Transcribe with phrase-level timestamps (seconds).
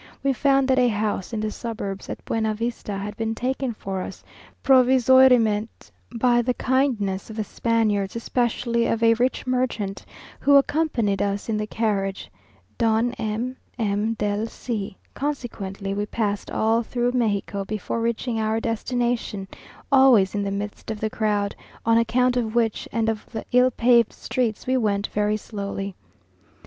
[0.23, 4.23] We found that a house, in the suburbs at Buenavista, had been taken for us
[4.63, 10.03] provisoirement by the kindness of the Spaniards, especially of a rich merchant
[10.39, 12.31] who accompanied us in the carriage,
[12.79, 18.01] Don M l M z del C o; consequently we passed all through Mexico before
[18.01, 19.47] reaching our destination,
[19.91, 21.55] always in the midst of the crowd,
[21.85, 25.93] on account of which and of the ill paved streets we went very slowly.